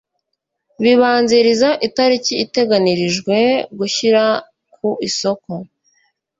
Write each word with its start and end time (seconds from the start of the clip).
bibanziriza 0.83 1.69
itariki 1.87 2.33
iteganirijwe 2.45 3.37
gushyira 3.77 4.23
ku 4.75 4.89
isoko 5.07 5.51